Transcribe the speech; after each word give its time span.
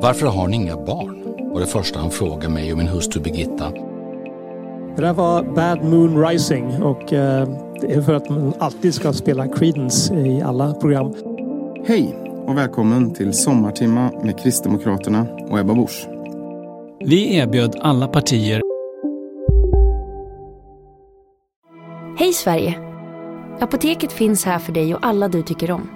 Varför 0.00 0.26
har 0.26 0.48
ni 0.48 0.56
inga 0.56 0.76
barn? 0.76 1.26
var 1.56 1.60
det 1.60 1.66
första 1.66 1.98
han 1.98 2.10
frågade 2.10 2.48
mig 2.48 2.72
och 2.72 2.78
min 2.78 2.88
hustru 2.88 3.20
Birgitta. 3.20 3.70
Det 4.96 5.02
där 5.02 5.12
var 5.12 5.42
Bad 5.42 5.84
Moon 5.84 6.26
Rising 6.26 6.82
och 6.82 7.12
eh, 7.12 7.48
det 7.80 7.92
är 7.92 8.02
för 8.02 8.14
att 8.14 8.30
man 8.30 8.52
alltid 8.58 8.94
ska 8.94 9.12
spela 9.12 9.48
Creedence 9.48 10.14
i 10.14 10.42
alla 10.42 10.74
program. 10.74 11.14
Hej 11.86 12.16
och 12.46 12.56
välkommen 12.56 13.14
till 13.14 13.32
Sommartimma 13.32 14.10
med 14.24 14.40
Kristdemokraterna 14.40 15.26
och 15.50 15.58
Ebba 15.58 15.74
Busch. 15.74 16.08
Vi 17.00 17.36
erbjöd 17.36 17.76
alla 17.80 18.08
partier 18.08 18.62
Hej 22.18 22.32
Sverige! 22.32 22.78
Apoteket 23.60 24.12
finns 24.12 24.44
här 24.44 24.58
för 24.58 24.72
dig 24.72 24.94
och 24.94 25.06
alla 25.06 25.28
du 25.28 25.42
tycker 25.42 25.70
om. 25.70 25.95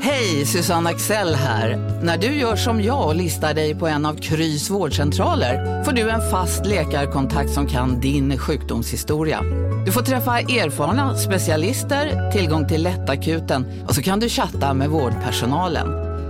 Hej, 0.00 0.46
Susanne 0.46 0.90
Axel 0.90 1.34
här. 1.34 2.00
När 2.02 2.18
du 2.18 2.26
gör 2.26 2.56
som 2.56 2.82
jag 2.82 3.06
och 3.06 3.14
listar 3.14 3.54
dig 3.54 3.74
på 3.74 3.86
en 3.86 4.06
av 4.06 4.14
Krys 4.14 4.70
vårdcentraler 4.70 5.84
får 5.84 5.92
du 5.92 6.10
en 6.10 6.30
fast 6.30 6.66
läkarkontakt 6.66 7.50
som 7.50 7.66
kan 7.66 8.00
din 8.00 8.38
sjukdomshistoria. 8.38 9.42
Du 9.86 9.92
får 9.92 10.02
träffa 10.02 10.38
erfarna 10.38 11.16
specialister, 11.16 12.30
tillgång 12.32 12.68
till 12.68 12.82
lättakuten 12.82 13.84
och 13.88 13.94
så 13.94 14.02
kan 14.02 14.20
du 14.20 14.28
chatta 14.28 14.74
med 14.74 14.90
vårdpersonalen. 14.90 15.88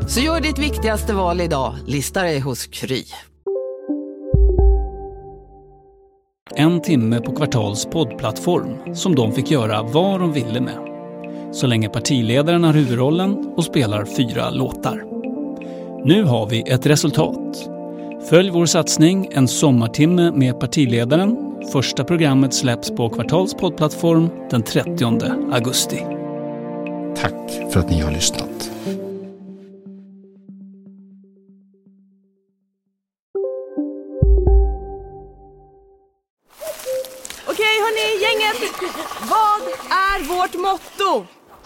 Så 0.08 0.20
gör 0.20 0.40
ditt 0.40 0.58
viktigaste 0.58 1.14
val 1.14 1.40
idag, 1.40 1.74
lista 1.86 2.22
dig 2.22 2.40
hos 2.40 2.66
Kry. 2.66 3.04
en 6.58 6.80
timme 6.82 7.20
på 7.20 7.32
Kvartals 7.32 7.86
poddplattform 7.86 8.94
som 8.94 9.14
de 9.14 9.32
fick 9.32 9.50
göra 9.50 9.82
vad 9.82 10.20
de 10.20 10.32
ville 10.32 10.60
med. 10.60 10.87
Så 11.52 11.66
länge 11.66 11.88
partiledaren 11.88 12.64
har 12.64 12.72
huvudrollen 12.72 13.52
och 13.56 13.64
spelar 13.64 14.04
fyra 14.04 14.50
låtar. 14.50 15.04
Nu 16.04 16.22
har 16.22 16.46
vi 16.46 16.60
ett 16.60 16.86
resultat. 16.86 17.68
Följ 18.28 18.50
vår 18.50 18.66
satsning 18.66 19.28
En 19.30 19.48
sommartimme 19.48 20.30
med 20.30 20.60
partiledaren. 20.60 21.36
Första 21.72 22.04
programmet 22.04 22.54
släpps 22.54 22.90
på 22.90 23.08
Kvartals 23.08 23.54
poddplattform 23.54 24.30
den 24.50 24.62
30 24.62 25.04
augusti. 25.52 26.02
Tack 27.16 27.72
för 27.72 27.80
att 27.80 27.90
ni 27.90 28.00
har 28.00 28.12
lyssnat. 28.12 28.70
Okej 37.46 37.74
hörni, 37.80 38.22
gänget! 38.22 38.72
Vad 39.20 39.62
är 39.90 40.28
vårt 40.28 40.54
motto? 40.54 41.37